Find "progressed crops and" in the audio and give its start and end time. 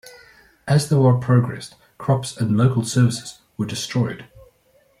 1.19-2.57